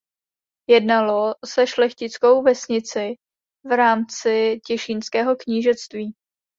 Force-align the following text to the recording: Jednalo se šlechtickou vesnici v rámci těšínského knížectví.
Jednalo 0.69 1.35
se 1.45 1.67
šlechtickou 1.67 2.43
vesnici 2.43 3.15
v 3.65 3.75
rámci 3.75 4.59
těšínského 4.65 5.35
knížectví. 5.35 6.13